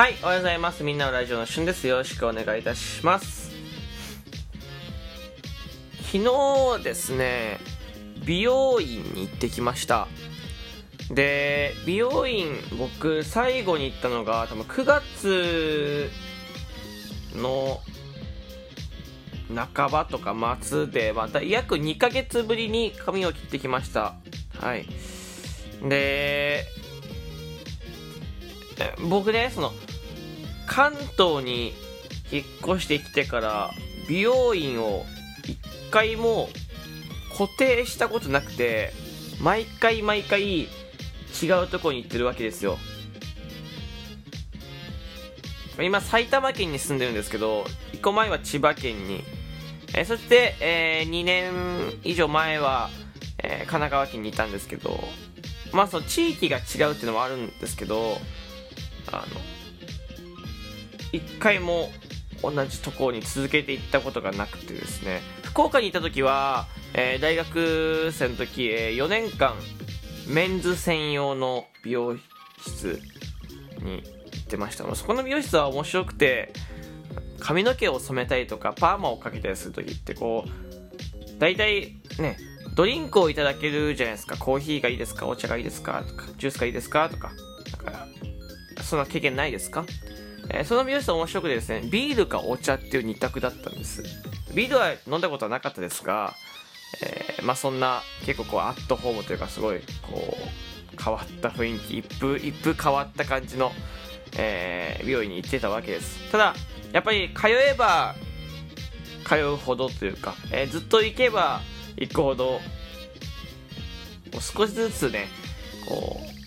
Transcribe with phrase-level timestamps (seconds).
[0.00, 0.82] はい、おはようございます。
[0.82, 1.86] みんなのラジオのしゅんです。
[1.86, 3.50] よろしくお願いいたします。
[6.10, 6.24] 昨
[6.78, 7.58] 日ですね、
[8.24, 10.08] 美容院に行ってきました。
[11.10, 12.46] で、美容院、
[12.78, 16.10] 僕、最後に行ったのが、多分9月
[17.36, 17.82] の
[19.54, 24.14] 半ばとか末で、また約2ヶ月ぶりに髪を切ってきました。
[24.60, 24.86] はい。
[25.86, 26.64] で、
[29.10, 29.74] 僕ね、その、
[30.70, 31.72] 関東に
[32.30, 33.70] 引っ越してきてから、
[34.08, 35.04] 美容院を
[35.44, 35.58] 一
[35.90, 36.48] 回も
[37.36, 38.92] 固定したことなくて、
[39.42, 40.66] 毎回毎回違
[41.64, 42.78] うとこに行ってるわけですよ。
[45.80, 49.24] 今、埼玉県に住んでるんですけど、1個前は千葉県に、
[49.96, 51.52] えそして、え2年
[52.04, 52.90] 以上前は、
[53.42, 55.00] えー神奈川県にいたんですけど、
[55.72, 58.18] まあその地域が違うっていうのもあるんですけど、
[59.10, 59.59] あの、
[61.12, 61.90] 一回も
[62.42, 69.54] 同じところに続けていったことがなくてですね、福岡にいた時は、えー大学生の時、え4年間、
[70.28, 72.16] メンズ専用の美容
[72.62, 73.00] 室
[73.82, 74.94] に行ってました。
[74.94, 76.52] そこの美容室は面白くて、
[77.40, 82.36] 髪の毛を染めたりとか、パーマをかけたりする時ってこう、大体ね、
[82.74, 84.36] ドリンクをいただけるじゃないですか。
[84.36, 85.26] コーヒーがいいですか？
[85.26, 86.04] お茶がいいですか？
[86.06, 87.08] とか、ジュースがいいですか？
[87.08, 87.32] とか。
[87.72, 89.84] だから、そんな経験ないですか？
[90.52, 94.02] えーその美容室は面白くてですね、ビールかお茶っていう二択だったんです。
[94.54, 96.34] ビールは飲んだことはなかったですが、
[97.02, 103.72] えーまあそんな結構こうアットホームというかすごいこう変わった雰囲気、一風、一風変わった感じの、
[104.36, 106.18] えー美容院に行ってたわけです。
[106.30, 106.54] ただ、
[106.92, 108.14] やっぱり通えば
[109.26, 111.60] 通うほどというか、えーずっと行けば
[111.96, 112.60] 行くほど、
[114.40, 115.28] 少しずつね、
[115.88, 116.39] こう、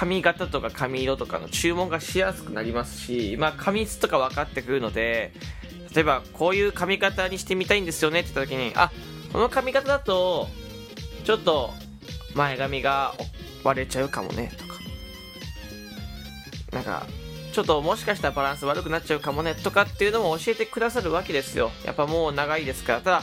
[0.00, 5.34] 髪型とか髪色とかの注文がしやすくなりますし、まあ、髪質とか分かってくるので、
[5.94, 8.90] 例えば、こういう髪型にしてみたいんですよねって言った時に、あ、
[9.30, 10.48] この髪型だと、
[11.24, 11.74] ちょっと、
[12.34, 13.12] 前髪が
[13.62, 14.74] 割れちゃうかもね、とか。
[16.72, 17.06] なんか、
[17.52, 21.70] ちょっともしかしたらバランス悪くなっちゃうかもね、とかっていうのも教えてくださるわけですよ。
[21.84, 23.00] やっぱもう長いですから。
[23.00, 23.22] ただ、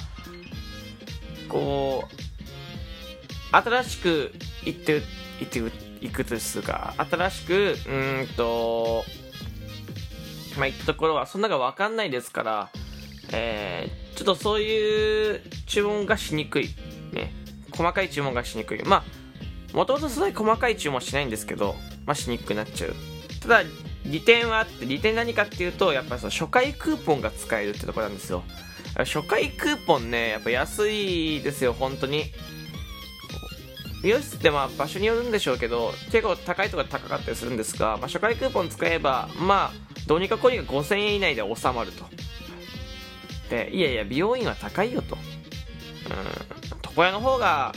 [1.49, 4.31] こう、新しく
[4.63, 5.01] 行って、
[5.39, 9.03] 行っていくとすが、新しく、うんと、
[10.57, 12.69] まあ、行ったところは、そんながわかんないですから、
[13.31, 16.69] えー、ちょっとそういう注文がしにくい。
[17.11, 17.33] ね。
[17.71, 18.83] 細かい注文がしにくい。
[18.83, 21.75] まあ、もともとそんなに細かい注文しないんですけど、
[22.05, 22.95] まあ、しにくくなっちゃう。
[23.41, 23.63] ただ、
[24.05, 28.43] 利点はあって、利点何かっていうと、やっぱりその初回クーポンが使えるってとこなんですよ。
[28.97, 32.31] 初回クーポンね、やっぱ安いですよ、本当に。
[34.03, 42.05] 美容室ってまあ場所によるんでしょうけど、結構高いところ高かったりするんですが、まあ、初回クーポン使えば、まあ、どうにかこうにか5000円以内で収まると。
[43.49, 45.15] で、いやいや、美容院は高いよと。
[45.15, 45.21] うん、
[46.89, 47.73] 床屋の方が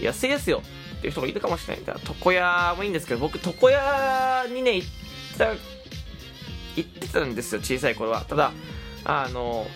[0.00, 0.62] 安いですよ
[0.98, 1.84] っていう人がいるかもしれない。
[1.84, 4.88] だから床屋もいいんですけど、僕、床屋にね、行っ
[5.38, 5.56] た、行
[6.80, 8.24] ってたんですよ、小さい頃は。
[8.24, 8.52] ただ、
[9.04, 9.66] あの、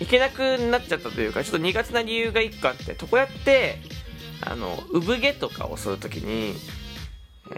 [0.00, 3.78] 行けなくなっちゃったというか、ちょっと苦手な理由が一個あって、床屋って、
[4.40, 6.54] あの、産毛とかをするときに、
[7.50, 7.54] え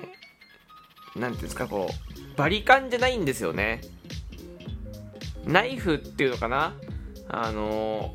[1.17, 3.81] ーなんていうんですか、こう、バリカンじゃないんですよね。
[5.45, 6.77] ナイフっていうのかな？
[7.29, 8.15] あの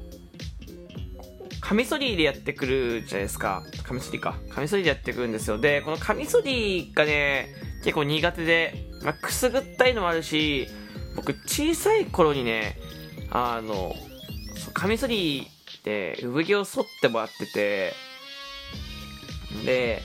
[1.59, 3.63] カミソリでやってくるじゃないですか。
[3.83, 4.37] カミソリか。
[4.49, 5.57] カミソリでやってくるんですよ。
[5.57, 7.53] で、このカミソリがね、
[7.83, 10.67] 結構苦手で、まあ、くすぐったいのもあるし、
[11.15, 12.77] 僕小さい頃にね、
[13.29, 13.93] あの、
[14.73, 15.47] カミソリ
[15.83, 17.93] で産毛を剃ってもらってて、
[19.63, 20.01] で、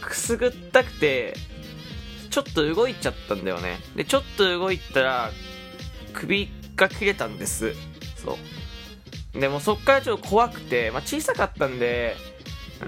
[0.00, 1.34] くすぐったくて、
[2.30, 3.78] ちょっと動いちゃったんだよね。
[3.96, 5.30] で、ちょっと動いたら、
[6.12, 7.74] 首が切れたんです。
[8.16, 8.38] そ
[9.34, 9.40] う。
[9.40, 12.16] でもそっからちょっと怖くて、まあ、小さかったんで、
[12.82, 12.84] う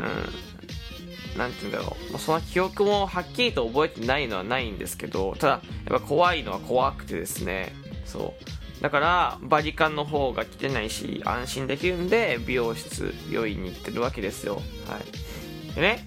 [1.36, 2.18] ん、なんて言うんだろう。
[2.18, 5.52] その記憶もはっきりと覚えてないのはないんですけど、ただ、
[5.88, 8.59] やっぱ怖いのは怖くてですね、そう。
[8.80, 14.62] だから、バリカンの方が来てないし、安心できるんで、美容室、美容院に行ってるわけですよ。
[14.88, 15.74] はい。
[15.74, 16.06] でね、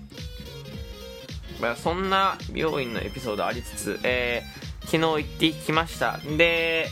[1.75, 6.17] そんな美容院のエピソードありつつ、えー、昨日行ってきました。
[6.17, 6.87] で、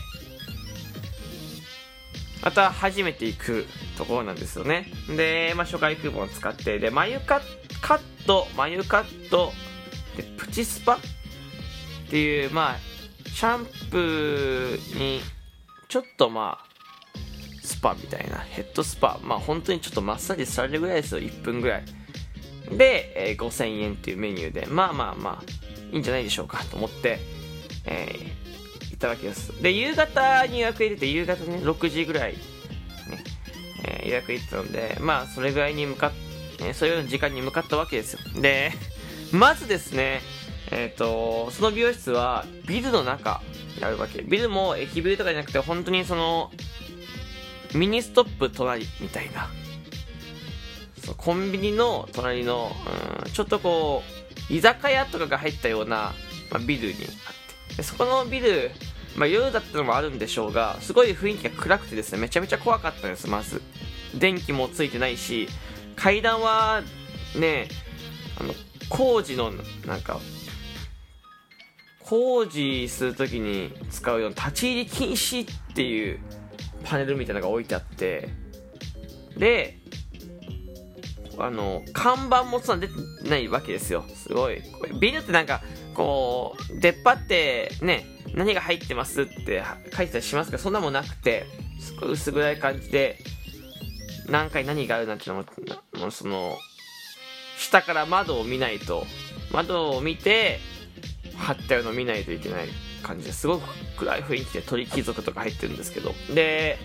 [2.44, 3.66] また初めて行く
[3.98, 4.88] ところなんですよね。
[5.16, 7.42] で、まあ、初回クーポンを使って、で、眉カ
[7.82, 9.52] カット、眉カット、
[10.16, 11.00] で、プチスパっ
[12.10, 12.76] ていう、まあ、
[13.30, 15.22] シャンプーに、
[15.92, 16.66] ちょっとまあ、
[17.62, 21.84] スパみたいな、ヘッドスパ、まあ本当にちょっとマッサージされるぐらいですよ、1分ぐらい。
[22.72, 25.44] で、えー5000円っていうメニューで、まあまあまあ、
[25.92, 27.20] いいんじゃないでしょうかと思って、
[27.86, 29.62] えー、行ったわけです。
[29.62, 32.40] で、夕方に予約入れて、夕方ね、6時ぐらい、ね、
[33.84, 36.12] えー、予約入れてたので、まあ、それぐらいに向かっ、
[36.64, 38.20] ね、そういう時間に向かったわけですよ。
[38.42, 38.72] で、
[39.34, 40.22] まずですね、
[40.72, 43.42] えっ、ー、と、その美容室はビルの中
[43.78, 44.22] にあるわけ。
[44.22, 46.52] ビルも駅ビルとかじゃなくて、本当にその、
[47.74, 49.50] ミニストップ隣みたいな。
[51.04, 52.72] そうコンビニの隣の、
[53.26, 54.04] うん、ちょっとこ
[54.50, 56.14] う、居酒屋とかが入ったような、
[56.52, 57.84] まあ、ビルにあってで。
[57.84, 58.72] そこのビル、
[59.16, 63.62] まあ、夜だったのもあるんでしょうが、すごい雰囲気が暗くてですね、めちゃめちゃ怖かったんです、まず。
[64.16, 65.48] 電気もついてないし、
[65.96, 66.84] 階段は、
[67.36, 67.70] ね、
[68.40, 68.54] あの、
[68.90, 69.52] 工事の、
[69.86, 70.20] なんか、
[72.06, 76.20] 工事するときに使うような立ち入り禁止っていう
[76.84, 78.30] パネルみたいなのが置いてあって、
[79.38, 79.80] で、
[81.38, 84.04] あの、看板もそんな出てないわけですよ。
[84.14, 84.62] すごい。
[84.62, 85.62] これビルってなんか、
[85.94, 89.64] こう、出っ張ってね、何が入ってますって
[89.96, 91.46] 書いてたりしますけど、そんなもなくて、
[91.80, 93.20] すごい薄暗い感じで、
[94.30, 95.46] 何回何があるなんていうのも、
[96.00, 96.58] もうその、
[97.58, 99.06] 下から窓を見ないと、
[99.52, 100.60] 窓を見て、
[101.42, 102.68] 貼ってあるの見ないといけない
[103.04, 103.68] 感じですごく
[103.98, 106.78] 暗い雰囲気で鳥貴族とか入ってるんですけど、で、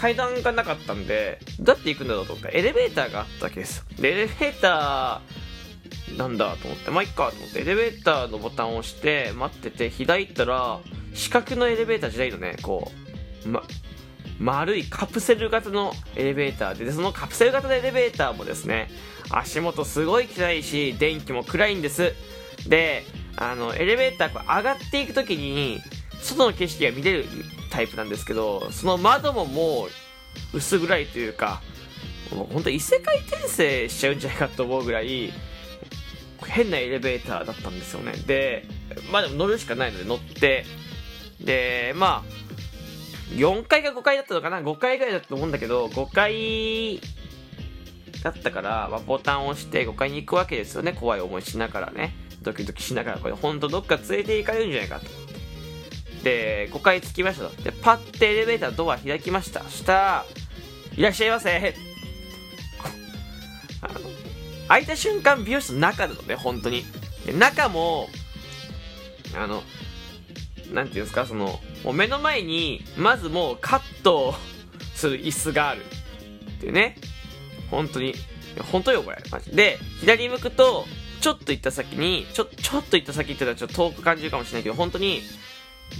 [0.00, 10.80] 階段がなかったんで、どうやって行くんだろうと思ったエレベーターがあったわけですで、エレベーター、なんだと思って、まあ、いっかと思って、エレベーターのボタンを押して、待ってて、左行ったら、
[11.14, 12.90] 四角のエレベーターじゃないのね、こ
[13.44, 13.62] う、ま、
[14.38, 18.90] 丸いカプセル型のエレベーターでで、そのカプセル型のエレベーターもですね、
[19.30, 22.12] 足元すごい汚いし、電気も暗いんです。
[22.66, 23.04] で、
[23.36, 25.80] あの、エレベーターこう上がっていくときに、
[26.20, 27.26] 外の景色が見れる
[27.70, 29.88] タイプなんですけど、その窓もも
[30.52, 31.60] う薄暗いというか、
[32.34, 35.32] もう本当異世界転生しちゃうんじゃないかと思うぐらい、
[36.46, 38.12] 変なエレベーターだったんですよね。
[38.26, 38.64] で、
[39.10, 40.64] まあでも乗るしかないので乗って、
[41.40, 47.00] で、まあ、4階か5階だったのかな ?5 階ぐらいだったと思うんだけど、5階
[48.22, 50.92] だったから、まあ、ボタンを押して5階に行くわけですよね。
[50.92, 52.14] 怖い思いしながらね。
[52.46, 55.06] ドキドキしながら、これ本当どっか連れて行かれるんじゃないかと。
[56.22, 57.62] で、5階着きましたと。
[57.62, 59.62] で、パッてエレベータードア開きました。
[59.64, 60.24] そした、
[60.96, 61.74] いらっしゃいませ。
[63.82, 64.00] あの、
[64.68, 66.84] 開いた瞬間、美容室の中なのね、本当に。
[67.26, 68.08] で、中も、
[69.36, 69.62] あの、
[70.72, 74.34] なんていうんですか、その、もう目の前に、まずもうカット
[74.94, 75.84] する椅子がある。
[75.84, 76.96] っていうね。
[77.70, 78.14] 本当に。
[78.72, 79.18] 本当よ、これ。
[79.30, 80.86] マジで、左向くと、
[81.20, 85.22] ちょっと行った先に、ちょ、ちょっと行った先って言ったらちょっと遠く感じるかもしれないけど、本当に、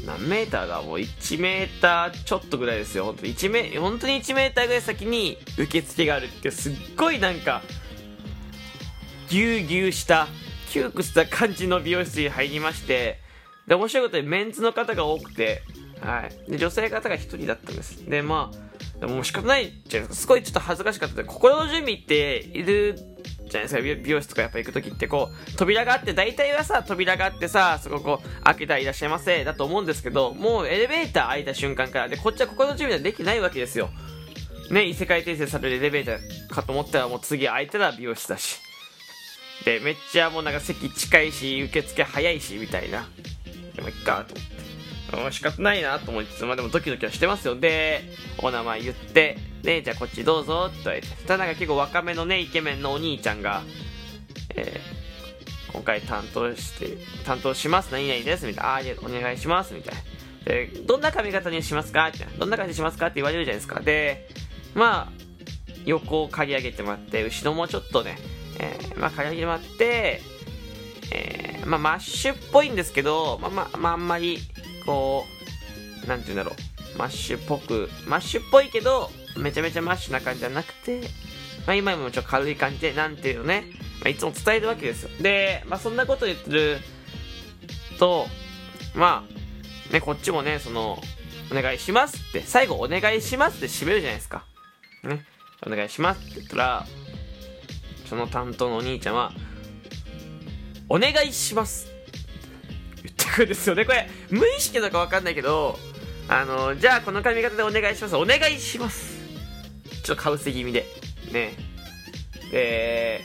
[0.04, 0.82] 何メーターだ？
[0.82, 3.04] もう1メーターちょっとぐらいですよ。
[3.04, 7.62] 本当に1メ、本当に1メーターぐらい先に受付があるってすっごいなんか、
[9.28, 10.26] ぎゅうぎゅうした、
[10.70, 13.20] 窮屈した感じの美容室に入りまして、
[13.68, 15.62] で、面白いことにメンズの方が多くて、
[16.00, 16.50] はい。
[16.50, 18.08] で、女性方が1人だったんです。
[18.08, 20.22] で、まあ、でも仕方ないじゃないですか。
[20.22, 22.98] すごいちょっと恥ずかしかったで、心の準備っている
[23.48, 23.80] じゃないですか。
[23.80, 33.90] 美容室とかやっぱ行く時ってこう扉があって大体はさ扉があってさそここう開けたらいらっしゃいませだと思うんですけどもうエレベーター開いた瞬間からでこっちは心の準備はできないわけですよ。
[34.70, 38.58] ね異世界転生されるエレベーターかと思ったらもう次開いたら美容室だし。
[39.64, 43.08] でめっちゃもうなんか席近いし受付早いしみたいな。
[43.74, 44.56] でもいっかと思って。
[45.30, 47.54] 仕方ないなと思いつつ、まあでもドキドキはしてますよ。
[47.54, 48.02] で、
[48.38, 51.08] お名前言って、で、じゃあこっちどうぞって言われて。
[51.26, 53.64] ただ結構若めのね、イケメンのお兄ちゃんが、
[54.54, 58.70] えー、今回担当して、担当します、何々です、みたいな。
[58.70, 60.00] ああ、お願いします、みたいな。
[60.44, 62.06] で、どんな髪型にしますか？
[62.06, 63.06] って、どんな感じにしますか？
[63.06, 63.80] って言われるじゃないですか。
[63.80, 64.28] で、
[64.76, 65.12] まあ、
[65.84, 68.18] 横を刈り上げてもらって、後ろもちょっとね、
[68.60, 70.20] えー、まあ、刈り上げてもらって、
[71.10, 74.38] えー、まあ、マッシュっぽいんですけど、まあ、まあ、まあ、あんまり、
[74.84, 75.35] こう、
[76.06, 76.54] なんて言うんだろ
[76.94, 81.02] う、マッシュっぽく、マッシュっぽいけど、めちゃめちゃマッシュな感じじゃなくて、
[81.66, 83.64] まあ今もちょっと軽い感じで、なんていうのね、
[84.00, 85.10] まあ、いつも伝えるわけですよ。
[85.20, 86.78] で、まあそんなこと言ってる
[87.98, 88.26] と、
[88.94, 89.26] ま
[89.90, 91.00] あ、ね、こっちもね、その、
[91.50, 94.44] お願いしますって、最後お願いしますって締めるじゃないですか。
[95.04, 95.24] ね。
[95.66, 96.86] お願いしますって言ったら、
[98.08, 99.32] その担当のお兄ちゃんは、
[100.88, 101.90] お願いします
[103.02, 103.84] 言ってくるんですよね。
[103.84, 105.78] これ、無意識なのかわかんないけど、
[106.28, 108.16] あの、じゃあこの髪型でお願いします。
[108.16, 109.16] お願いします。
[110.02, 110.86] ちょっとかぶせ気味で。
[111.32, 111.54] ね。
[112.50, 113.22] で、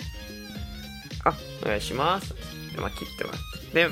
[1.24, 2.34] あ、お願いします。
[2.78, 3.42] まあ、切ってもらっ
[3.72, 3.88] て。
[3.88, 3.90] で、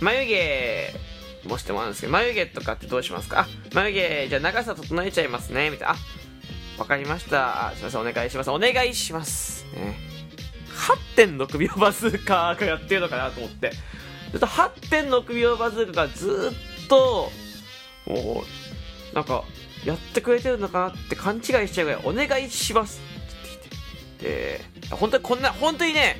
[0.00, 3.40] 眉毛もしてもらうんですけど、眉毛とかってどうしますか？
[3.40, 5.70] あ、眉毛、じゃあ長さ整えちゃいますね。
[5.70, 5.94] みたいな。
[5.94, 5.96] あ、
[6.78, 7.72] わかりました。
[7.76, 8.50] すいません、お願いします。
[8.50, 9.64] お願いします。
[9.74, 10.14] ね。
[11.16, 13.70] 8.6秒バズーカーがやってるのかなと思って
[14.32, 16.50] ずっと8.6秒バズーカーがず
[16.84, 17.30] っと
[18.06, 18.44] も
[19.12, 19.44] うなんか
[19.84, 23.78] やってくれてるのかなって勘違いしちゃうぐらいお願いしますって言ってき
[24.18, 24.24] て
[24.88, 26.16] で本当にこんな本当にね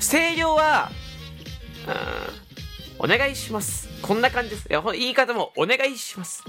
[0.00, 0.90] 声量は
[2.98, 6.44] うんお願いしますこんな感じですいや言い方もお願いします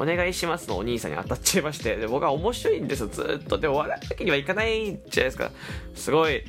[0.00, 3.58] お願いしますのお兄さんに当たっちゃいまして、で僕は面白いんですよ、ずっと。
[3.58, 5.50] でも笑うわけにはいかないじゃないですか。
[5.94, 6.42] すごい、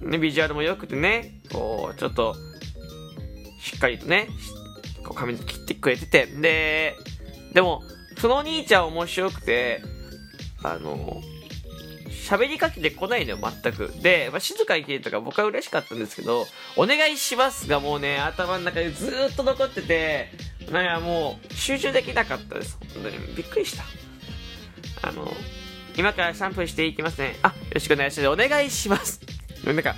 [0.00, 2.34] ね、ビジュアルも良くてね、こう、ちょっと、
[3.60, 4.28] しっかりとね、
[5.04, 6.96] こう髪切ってくれてて、で、
[7.52, 7.82] でも、
[8.18, 9.82] そのお兄ちゃん面白くて、
[10.62, 11.22] あの、
[12.08, 13.92] 喋りかけてこないのよ、全く。
[14.00, 16.46] で、まあ、静かに聞いたから僕は嬉しかったんですけど、
[16.76, 20.30] お願いしますがもうね、頭の中でずっと残ってて、
[20.70, 22.78] なんかもう、集中できなかったです。
[22.94, 23.18] 本当に。
[23.36, 23.84] びっくりした。
[25.02, 25.30] あの、
[25.96, 27.36] 今からシャンプーしていきますね。
[27.42, 28.28] あ、よろしくお願いします。
[28.30, 29.20] お願いします。
[29.66, 29.96] なんか、ん？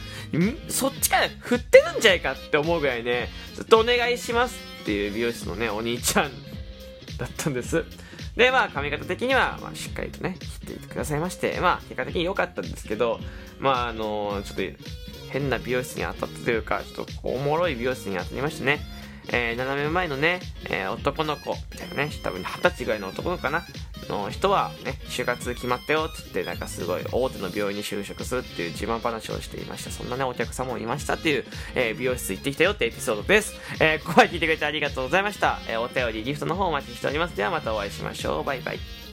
[0.69, 6.31] そっちから振ってるんじゃないかって思うぐらいね、ずっとお願いしますっていう美容室のね、お兄ちゃん
[7.19, 7.85] だったんです。
[8.37, 13.19] で、まあ、髪型的には、まあ、しっかりとね、切っていてくださいまして、まあ、結果的に良かったんですけど、
[13.59, 14.85] まあ、あのー、ちょっと、
[15.33, 18.79] 変な美容室に当たったというか、ちょっとおもろい美容室に当たりましてね、
[19.29, 20.41] えー、斜め前のね、
[20.71, 23.65] えー、男の子みたいなね、多分二十歳ぐらいの男の子かな、
[24.09, 29.91] の人はね、就活決まったよって言って、なんかすごい大手の病院に就職するっていう自慢話をしていました。
[29.91, 33.55] そんなね、お客様もいましたっていう、えー、美容室行ってきたよってエピソードです。
[33.81, 35.59] えー、ここまで聞いてくれてありがとうございました。
[35.69, 37.37] えー、お便り、ギフトの方お待ちしております。
[37.37, 38.45] ではまたお会いしましょう。
[38.45, 39.06] バイバイ。